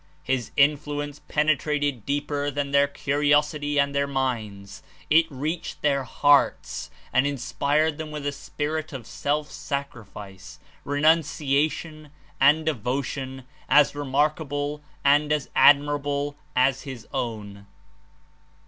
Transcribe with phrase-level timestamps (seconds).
[0.23, 4.81] "His influence penetrated deeper than their curiosity and their minds;
[5.11, 12.09] it reached their hearts and inspired them with a spirit of self sacrifice, renunciation
[12.39, 17.67] and devotion as remark able and as admirable as his own."